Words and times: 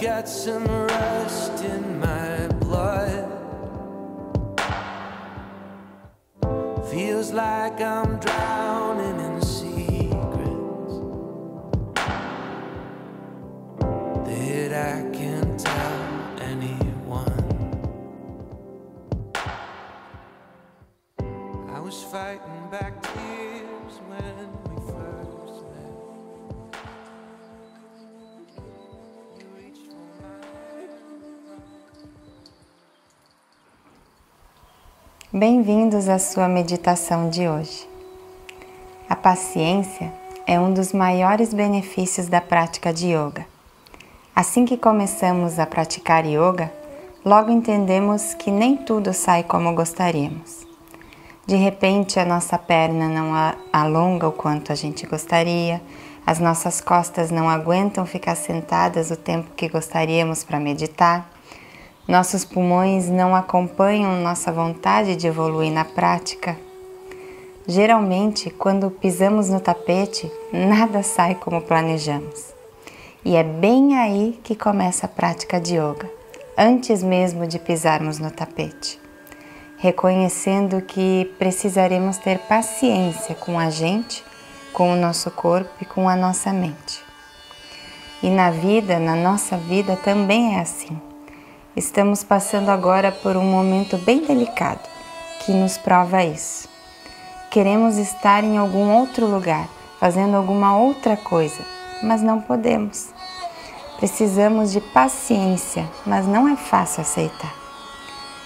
got 0.00 0.28
some 0.28 0.64
rust 0.66 1.64
in 1.64 1.98
my 2.00 2.46
blood. 2.60 3.32
Feels 6.90 7.32
like 7.32 7.80
I'm 7.80 8.18
drowning 8.18 9.18
in 9.20 9.40
secrets 9.40 10.94
that 14.28 14.72
I 14.72 15.16
can't 15.16 15.58
tell 15.58 16.40
anyone. 16.40 17.48
I 21.70 21.80
was 21.80 22.02
fighting 22.02 22.68
back 22.70 23.02
tears 23.02 24.00
when 24.08 24.48
we 24.64 24.76
first 24.92 25.35
Bem-vindos 35.38 36.08
à 36.08 36.18
sua 36.18 36.48
meditação 36.48 37.28
de 37.28 37.46
hoje. 37.46 37.86
A 39.06 39.14
paciência 39.14 40.10
é 40.46 40.58
um 40.58 40.72
dos 40.72 40.94
maiores 40.94 41.52
benefícios 41.52 42.26
da 42.26 42.40
prática 42.40 42.90
de 42.90 43.08
yoga. 43.08 43.46
Assim 44.34 44.64
que 44.64 44.78
começamos 44.78 45.58
a 45.58 45.66
praticar 45.66 46.24
yoga, 46.24 46.72
logo 47.22 47.50
entendemos 47.50 48.32
que 48.32 48.50
nem 48.50 48.78
tudo 48.78 49.12
sai 49.12 49.42
como 49.42 49.74
gostaríamos. 49.74 50.66
De 51.46 51.56
repente, 51.56 52.18
a 52.18 52.24
nossa 52.24 52.56
perna 52.56 53.06
não 53.06 53.34
alonga 53.70 54.28
o 54.28 54.32
quanto 54.32 54.72
a 54.72 54.74
gente 54.74 55.06
gostaria, 55.06 55.82
as 56.26 56.38
nossas 56.38 56.80
costas 56.80 57.30
não 57.30 57.46
aguentam 57.50 58.06
ficar 58.06 58.36
sentadas 58.36 59.10
o 59.10 59.16
tempo 59.16 59.50
que 59.54 59.68
gostaríamos 59.68 60.42
para 60.42 60.58
meditar. 60.58 61.35
Nossos 62.08 62.44
pulmões 62.44 63.08
não 63.08 63.34
acompanham 63.34 64.20
nossa 64.20 64.52
vontade 64.52 65.16
de 65.16 65.26
evoluir 65.26 65.72
na 65.72 65.84
prática. 65.84 66.56
Geralmente, 67.66 68.48
quando 68.48 68.92
pisamos 68.92 69.50
no 69.50 69.58
tapete, 69.58 70.30
nada 70.52 71.02
sai 71.02 71.34
como 71.34 71.60
planejamos. 71.60 72.54
E 73.24 73.34
é 73.34 73.42
bem 73.42 73.98
aí 73.98 74.38
que 74.44 74.54
começa 74.54 75.06
a 75.06 75.08
prática 75.08 75.60
de 75.60 75.74
yoga, 75.74 76.08
antes 76.56 77.02
mesmo 77.02 77.44
de 77.44 77.58
pisarmos 77.58 78.20
no 78.20 78.30
tapete. 78.30 79.00
Reconhecendo 79.76 80.80
que 80.82 81.34
precisaremos 81.40 82.18
ter 82.18 82.38
paciência 82.38 83.34
com 83.34 83.58
a 83.58 83.68
gente, 83.68 84.22
com 84.72 84.92
o 84.92 84.96
nosso 84.96 85.28
corpo 85.32 85.72
e 85.80 85.84
com 85.84 86.08
a 86.08 86.14
nossa 86.14 86.52
mente. 86.52 87.04
E 88.22 88.30
na 88.30 88.52
vida, 88.52 89.00
na 89.00 89.16
nossa 89.16 89.56
vida 89.56 89.96
também 89.96 90.56
é 90.56 90.60
assim. 90.60 90.96
Estamos 91.76 92.24
passando 92.24 92.70
agora 92.70 93.12
por 93.12 93.36
um 93.36 93.44
momento 93.44 93.98
bem 93.98 94.24
delicado 94.24 94.80
que 95.44 95.52
nos 95.52 95.76
prova 95.76 96.24
isso. 96.24 96.66
Queremos 97.50 97.98
estar 97.98 98.42
em 98.42 98.56
algum 98.56 98.90
outro 98.94 99.26
lugar, 99.26 99.68
fazendo 100.00 100.38
alguma 100.38 100.74
outra 100.74 101.18
coisa, 101.18 101.62
mas 102.02 102.22
não 102.22 102.40
podemos. 102.40 103.08
Precisamos 103.98 104.72
de 104.72 104.80
paciência, 104.80 105.86
mas 106.06 106.26
não 106.26 106.48
é 106.48 106.56
fácil 106.56 107.02
aceitar. 107.02 107.54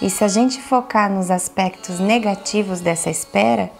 E 0.00 0.10
se 0.10 0.24
a 0.24 0.28
gente 0.28 0.60
focar 0.60 1.08
nos 1.08 1.30
aspectos 1.30 2.00
negativos 2.00 2.80
dessa 2.80 3.08
espera, 3.08 3.70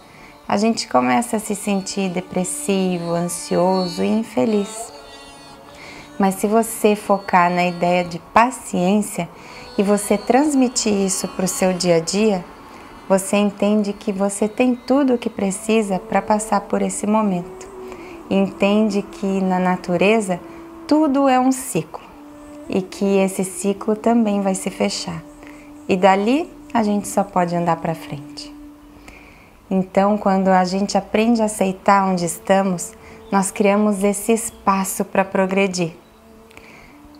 a 0.47 0.55
gente 0.55 0.87
começa 0.87 1.35
a 1.35 1.39
se 1.41 1.53
sentir 1.53 2.09
depressivo, 2.09 3.13
ansioso 3.13 4.05
e 4.05 4.07
infeliz. 4.07 5.02
Mas 6.19 6.35
se 6.35 6.47
você 6.47 6.95
focar 6.95 7.49
na 7.49 7.65
ideia 7.65 8.03
de 8.03 8.19
paciência 8.33 9.27
e 9.77 9.83
você 9.83 10.17
transmitir 10.17 10.93
isso 10.93 11.27
para 11.29 11.45
o 11.45 11.47
seu 11.47 11.73
dia 11.73 11.95
a 11.95 11.99
dia, 11.99 12.45
você 13.09 13.35
entende 13.37 13.91
que 13.93 14.11
você 14.11 14.47
tem 14.47 14.75
tudo 14.75 15.15
o 15.15 15.17
que 15.17 15.29
precisa 15.29 15.99
para 15.99 16.21
passar 16.21 16.61
por 16.61 16.81
esse 16.81 17.05
momento. 17.05 17.67
Entende 18.29 19.01
que 19.01 19.41
na 19.41 19.59
natureza 19.59 20.39
tudo 20.87 21.27
é 21.27 21.39
um 21.39 21.51
ciclo 21.51 22.03
e 22.69 22.81
que 22.81 23.17
esse 23.17 23.43
ciclo 23.43 23.95
também 23.95 24.41
vai 24.41 24.55
se 24.55 24.69
fechar. 24.69 25.21
E 25.87 25.97
dali 25.97 26.49
a 26.73 26.81
gente 26.81 27.07
só 27.07 27.23
pode 27.23 27.55
andar 27.55 27.77
para 27.77 27.93
frente. 27.93 28.53
Então, 29.69 30.17
quando 30.17 30.49
a 30.49 30.63
gente 30.63 30.97
aprende 30.97 31.41
a 31.41 31.45
aceitar 31.45 32.05
onde 32.05 32.25
estamos, 32.25 32.93
nós 33.31 33.51
criamos 33.51 34.03
esse 34.03 34.31
espaço 34.31 35.03
para 35.03 35.25
progredir. 35.25 36.02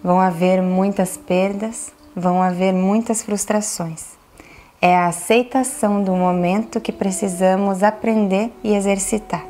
Vão 0.03 0.19
haver 0.19 0.62
muitas 0.62 1.16
perdas, 1.16 1.94
vão 2.14 2.44
haver 2.44 2.74
muitas 2.74 3.24
frustrações. 3.24 4.03
É 4.81 4.97
a 4.97 5.08
aceitação 5.08 6.03
do 6.03 6.12
momento 6.12 6.81
que 6.81 6.91
precisamos 6.91 7.81
aprender 7.81 8.52
e 8.62 8.75
exercitar. 8.75 9.46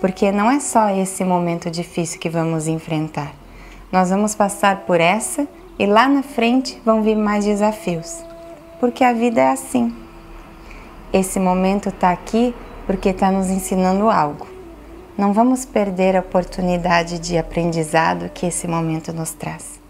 Porque 0.00 0.30
não 0.30 0.48
é 0.48 0.60
só 0.60 0.90
esse 0.90 1.24
momento 1.24 1.68
difícil 1.68 2.20
que 2.20 2.30
vamos 2.30 2.68
enfrentar. 2.68 3.32
Nós 3.90 4.10
vamos 4.10 4.36
passar 4.36 4.82
por 4.86 5.00
essa 5.00 5.48
e 5.76 5.84
lá 5.84 6.08
na 6.08 6.22
frente 6.22 6.80
vão 6.84 7.02
vir 7.02 7.16
mais 7.16 7.44
desafios. 7.44 8.22
Porque 8.78 9.02
a 9.02 9.12
vida 9.12 9.40
é 9.40 9.50
assim. 9.50 9.92
Esse 11.12 11.40
momento 11.40 11.88
está 11.88 12.12
aqui 12.12 12.54
porque 12.86 13.08
está 13.08 13.32
nos 13.32 13.48
ensinando 13.48 14.08
algo. 14.08 14.55
Não 15.16 15.32
vamos 15.32 15.64
perder 15.64 16.14
a 16.14 16.20
oportunidade 16.20 17.18
de 17.18 17.38
aprendizado 17.38 18.28
que 18.28 18.44
esse 18.44 18.68
momento 18.68 19.14
nos 19.14 19.32
traz. 19.32 19.80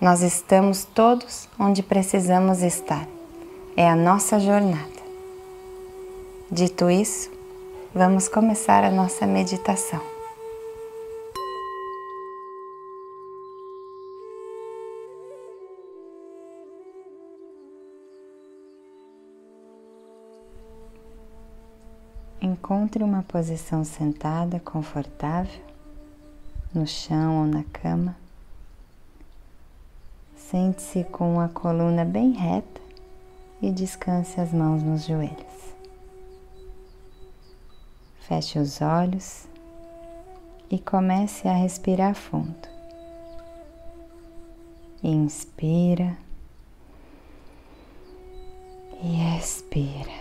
Nós 0.00 0.22
estamos 0.22 0.82
todos 0.82 1.46
onde 1.58 1.82
precisamos 1.82 2.62
estar. 2.62 3.06
É 3.76 3.86
a 3.86 3.94
nossa 3.94 4.40
jornada. 4.40 4.88
Dito 6.50 6.90
isso, 6.90 7.30
vamos 7.94 8.28
começar 8.28 8.82
a 8.82 8.90
nossa 8.90 9.26
meditação. 9.26 10.19
Encontre 22.70 23.02
uma 23.02 23.24
posição 23.24 23.82
sentada 23.82 24.60
confortável, 24.60 25.60
no 26.72 26.86
chão 26.86 27.40
ou 27.40 27.44
na 27.44 27.64
cama. 27.64 28.16
Sente-se 30.36 31.02
com 31.02 31.40
a 31.40 31.48
coluna 31.48 32.04
bem 32.04 32.30
reta 32.30 32.80
e 33.60 33.72
descanse 33.72 34.40
as 34.40 34.52
mãos 34.52 34.84
nos 34.84 35.04
joelhos. 35.04 35.74
Feche 38.20 38.56
os 38.60 38.80
olhos 38.80 39.48
e 40.70 40.78
comece 40.78 41.48
a 41.48 41.52
respirar 41.52 42.14
fundo. 42.14 42.68
Inspira 45.02 46.16
e 49.02 49.36
expira 49.36 50.19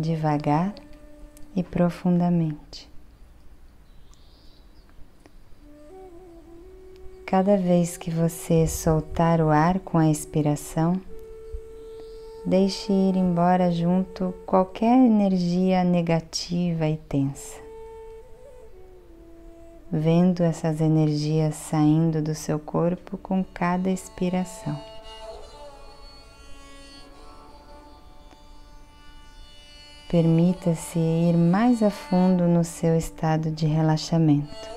devagar 0.00 0.74
e 1.54 1.62
profundamente. 1.62 2.88
Cada 7.26 7.56
vez 7.56 7.96
que 7.96 8.10
você 8.10 8.66
soltar 8.66 9.40
o 9.40 9.50
ar 9.50 9.78
com 9.78 9.98
a 9.98 10.10
expiração, 10.10 11.00
deixe 12.44 12.92
ir 12.92 13.16
embora 13.16 13.70
junto 13.70 14.34
qualquer 14.44 14.96
energia 14.96 15.84
negativa 15.84 16.88
e 16.88 16.96
tensa. 16.96 17.60
Vendo 19.92 20.42
essas 20.42 20.80
energias 20.80 21.54
saindo 21.54 22.22
do 22.22 22.34
seu 22.34 22.58
corpo 22.58 23.16
com 23.18 23.44
cada 23.44 23.90
expiração. 23.90 24.99
Permita-se 30.10 30.98
ir 30.98 31.36
mais 31.36 31.84
a 31.84 31.88
fundo 31.88 32.48
no 32.48 32.64
seu 32.64 32.98
estado 32.98 33.48
de 33.48 33.64
relaxamento 33.64 34.68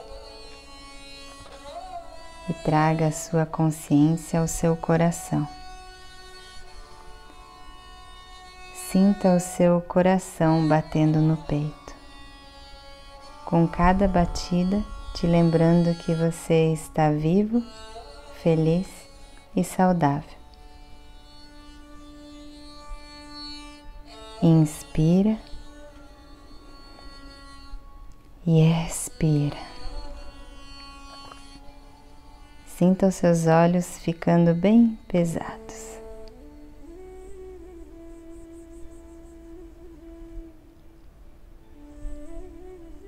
e 2.47 2.53
traga 2.53 3.07
a 3.07 3.11
sua 3.11 3.43
consciência 3.43 4.39
ao 4.39 4.47
seu 4.47 4.77
coração. 4.77 5.47
Sinta 8.75 9.35
o 9.35 9.39
seu 9.39 9.81
coração 9.81 10.67
batendo 10.67 11.19
no 11.19 11.35
peito. 11.35 11.95
Com 13.43 13.67
cada 13.67 14.07
batida, 14.07 14.83
te 15.15 15.25
lembrando 15.25 15.95
que 15.95 16.13
você 16.13 16.71
está 16.73 17.09
vivo, 17.09 17.59
feliz 18.43 18.87
e 19.55 19.63
saudável. 19.63 20.42
Inspira 24.45 25.37
e 28.45 28.59
expira. 28.59 29.55
Sinta 32.67 33.07
os 33.07 33.15
seus 33.15 33.47
olhos 33.47 33.99
ficando 33.99 34.53
bem 34.53 34.99
pesados. 35.07 35.97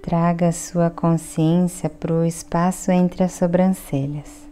Traga 0.01 0.53
sua 0.53 0.89
consciência 0.89 1.89
para 1.89 2.13
o 2.13 2.23
espaço 2.23 2.91
entre 2.91 3.25
as 3.25 3.33
sobrancelhas. 3.33 4.47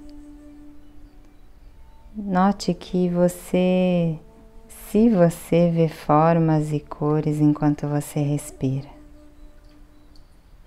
Note 2.14 2.74
que 2.74 3.08
você, 3.08 4.20
se 4.94 5.10
você 5.10 5.72
vê 5.72 5.88
formas 5.88 6.72
e 6.72 6.80
cores 6.80 7.42
enquanto 7.42 7.88
você 7.88 8.20
respira, 8.20 8.88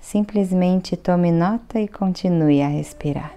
simplesmente 0.00 0.96
tome 0.96 1.30
nota 1.30 1.78
e 1.78 1.86
continue 1.86 2.60
a 2.60 2.66
respirar. 2.66 3.32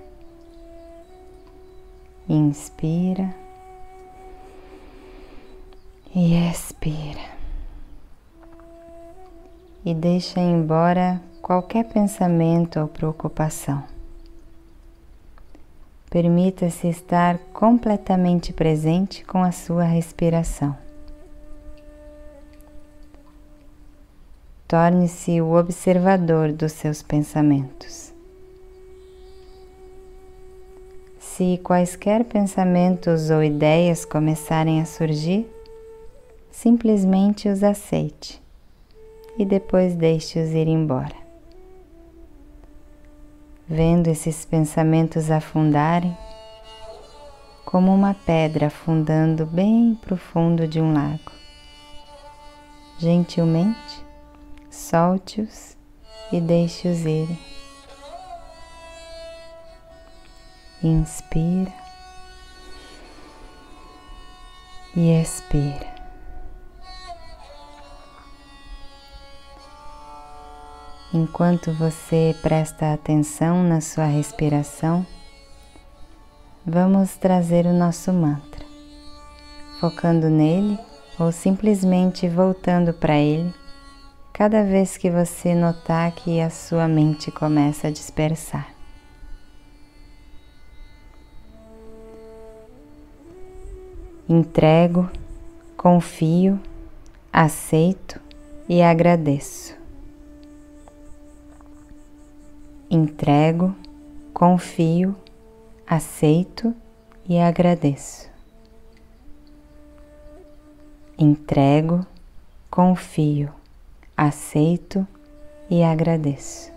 Inspira 2.27 3.36
e 6.15 6.33
expira. 6.50 7.38
E 9.86 9.94
deixa 9.94 10.39
embora 10.39 11.21
qualquer 11.39 11.86
pensamento 11.86 12.80
ou 12.80 12.88
preocupação. 12.88 13.83
Permita-se 16.10 16.88
estar 16.88 17.38
completamente 17.54 18.52
presente 18.52 19.24
com 19.24 19.44
a 19.44 19.52
sua 19.52 19.84
respiração. 19.84 20.76
Torne-se 24.68 25.40
o 25.40 25.56
observador 25.56 26.52
dos 26.52 26.72
seus 26.72 27.04
pensamentos. 27.04 28.12
Se 31.20 31.60
quaisquer 31.64 32.26
pensamentos 32.26 33.30
ou 33.30 33.44
ideias 33.44 34.04
começarem 34.04 34.82
a 34.82 34.86
surgir, 34.86 35.48
simplesmente 36.52 37.48
os 37.48 37.64
aceite 37.64 38.42
e 39.38 39.46
depois 39.46 39.96
deixe-os 39.96 40.50
ir 40.50 40.68
embora. 40.68 41.29
Vendo 43.69 44.07
esses 44.07 44.45
pensamentos 44.45 45.30
afundarem, 45.30 46.18
como 47.63 47.94
uma 47.94 48.16
pedra 48.16 48.68
afundando 48.68 49.45
bem 49.45 49.94
profundo 50.01 50.68
de 50.68 50.81
um 50.81 50.92
lago. 50.92 51.31
Gentilmente, 52.98 54.04
solte-os 54.71 55.77
e 56.31 56.42
deixe-os 56.42 57.01
irem. 57.01 57.38
inspira 60.81 61.74
e 64.95 65.12
expira. 65.12 65.99
Enquanto 71.14 71.72
você 71.74 72.36
presta 72.42 72.94
atenção 72.94 73.64
na 73.64 73.82
sua 73.82 74.06
respiração, 74.06 75.06
vamos 76.66 77.16
trazer 77.18 77.66
o 77.66 77.74
nosso 77.74 78.14
mantra, 78.14 78.66
focando 79.80 80.30
nele 80.30 80.78
ou 81.20 81.32
simplesmente 81.32 82.28
voltando 82.28 82.94
para 82.94 83.18
ele 83.18 83.54
cada 84.32 84.64
vez 84.64 84.98
que 84.98 85.10
você 85.10 85.56
notar 85.56 86.12
que 86.12 86.40
a 86.40 86.50
sua 86.50 86.88
mente 86.88 87.32
começa 87.32 87.88
a 87.88 87.92
dispersar. 87.92 88.80
entrego, 94.30 95.10
confio, 95.76 96.60
aceito 97.34 98.22
e 98.70 98.80
agradeço. 98.80 99.79
Entrego, 102.91 103.75
confio, 104.33 105.15
aceito 105.86 106.74
e 107.27 107.38
agradeço. 107.38 108.27
Entrego, 111.15 112.03
confio, 112.68 113.53
aceito 114.18 115.06
e 115.69 115.83
agradeço. 115.83 116.71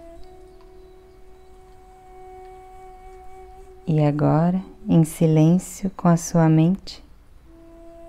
E 3.86 4.04
agora, 4.04 4.60
em 4.86 5.04
silêncio 5.04 5.90
com 5.96 6.08
a 6.08 6.18
sua 6.18 6.46
mente, 6.46 7.02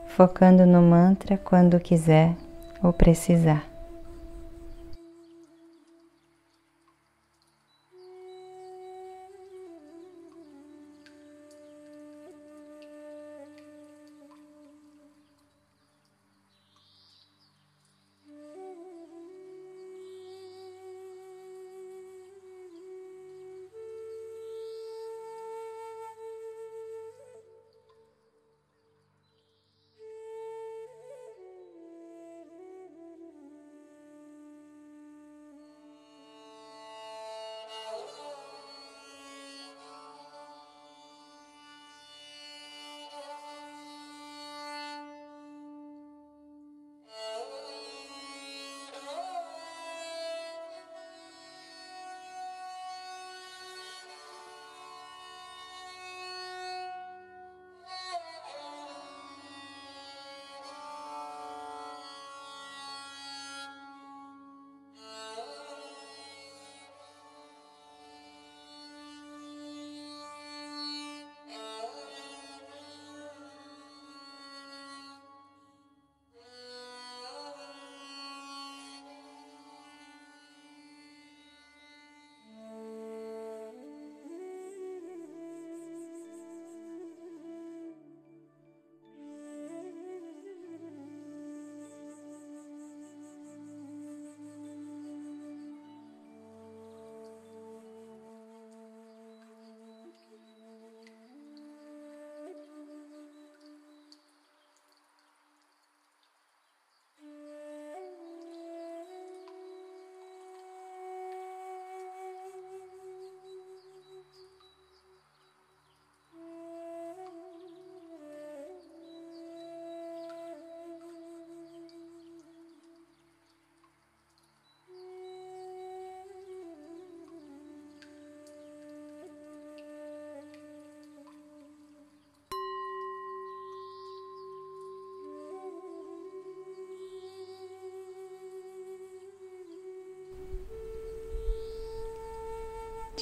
focando 0.07 0.65
no 0.65 0.81
mantra 0.81 1.37
quando 1.37 1.79
quiser 1.79 2.35
ou 2.83 2.91
precisar. 2.91 3.72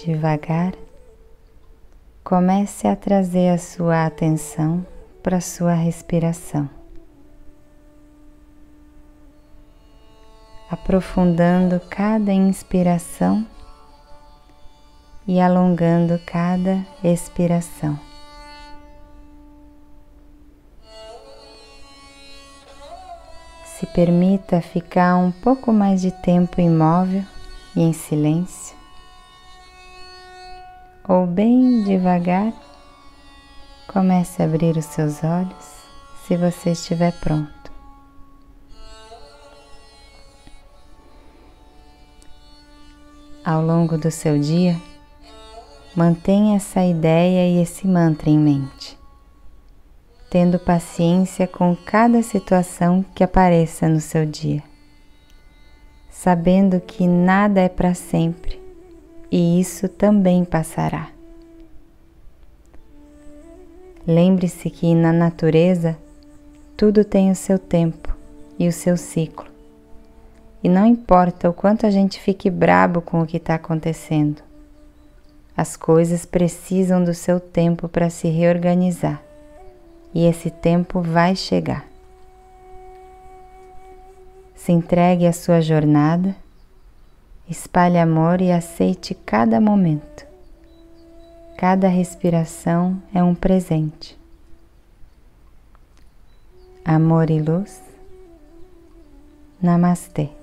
Devagar, 0.05 0.73
comece 2.23 2.87
a 2.87 2.95
trazer 2.95 3.49
a 3.49 3.57
sua 3.57 4.05
atenção 4.05 4.85
para 5.21 5.37
a 5.37 5.41
sua 5.41 5.73
respiração. 5.73 6.69
Aprofundando 10.69 11.81
cada 11.89 12.31
inspiração 12.31 13.45
e 15.27 15.39
alongando 15.39 16.19
cada 16.25 16.85
expiração. 17.03 17.99
Se 23.65 23.85
permita 23.87 24.61
ficar 24.61 25.17
um 25.17 25.31
pouco 25.31 25.73
mais 25.73 26.01
de 26.01 26.11
tempo 26.11 26.61
imóvel 26.61 27.23
e 27.75 27.81
em 27.81 27.93
silêncio, 27.93 28.60
ou 31.07 31.25
bem 31.25 31.83
devagar, 31.83 32.53
comece 33.87 34.41
a 34.41 34.45
abrir 34.45 34.77
os 34.77 34.85
seus 34.85 35.23
olhos 35.23 35.81
se 36.25 36.37
você 36.37 36.71
estiver 36.71 37.11
pronto. 37.19 37.51
Ao 43.43 43.61
longo 43.61 43.97
do 43.97 44.11
seu 44.11 44.39
dia, 44.39 44.79
mantenha 45.95 46.57
essa 46.57 46.83
ideia 46.85 47.47
e 47.47 47.61
esse 47.61 47.87
mantra 47.87 48.29
em 48.29 48.37
mente 48.37 49.01
tendo 50.31 50.57
paciência 50.57 51.45
com 51.45 51.75
cada 51.75 52.23
situação 52.23 53.03
que 53.13 53.21
apareça 53.21 53.89
no 53.89 53.99
seu 53.99 54.25
dia, 54.25 54.63
sabendo 56.09 56.79
que 56.79 57.05
nada 57.05 57.59
é 57.59 57.67
para 57.67 57.93
sempre 57.93 58.60
e 59.31 59.59
isso 59.59 59.87
também 59.87 60.43
passará. 60.43 61.09
Lembre-se 64.05 64.69
que 64.69 64.93
na 64.93 65.13
natureza 65.13 65.97
tudo 66.75 67.05
tem 67.05 67.31
o 67.31 67.35
seu 67.35 67.57
tempo 67.57 68.13
e 68.59 68.67
o 68.67 68.73
seu 68.73 68.97
ciclo. 68.97 69.49
E 70.63 70.69
não 70.69 70.85
importa 70.85 71.49
o 71.49 71.53
quanto 71.53 71.85
a 71.85 71.89
gente 71.89 72.19
fique 72.19 72.49
brabo 72.49 73.01
com 73.01 73.21
o 73.21 73.25
que 73.25 73.37
está 73.37 73.55
acontecendo, 73.55 74.43
as 75.55 75.77
coisas 75.77 76.25
precisam 76.25 77.03
do 77.03 77.13
seu 77.13 77.39
tempo 77.39 77.87
para 77.87 78.09
se 78.09 78.27
reorganizar 78.27 79.21
e 80.13 80.25
esse 80.25 80.49
tempo 80.49 81.01
vai 81.01 81.35
chegar. 81.35 81.85
Se 84.55 84.71
entregue 84.71 85.25
à 85.25 85.33
sua 85.33 85.61
jornada, 85.61 86.35
espalhe 87.51 87.97
amor 87.97 88.39
e 88.39 88.49
aceite 88.49 89.13
cada 89.13 89.59
momento. 89.59 90.25
Cada 91.57 91.89
respiração 91.89 93.01
é 93.13 93.21
um 93.21 93.35
presente. 93.35 94.17
Amor 96.83 97.29
e 97.29 97.41
luz. 97.41 97.83
Namastê. 99.61 100.40